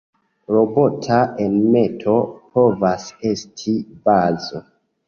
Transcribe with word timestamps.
Robota 0.53 1.17
enmeto 1.45 2.17
povas 2.57 3.07
esti 3.35 3.79
bazo. 4.11 4.69